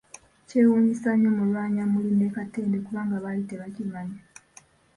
Kyewuunyisa 0.47 1.09
nnyo 1.13 1.31
Mulwanyammuli 1.37 2.11
ne 2.15 2.27
Katende 2.35 2.77
kubanga 2.85 3.15
baali 3.23 3.43
tebakimannyi. 3.49 4.19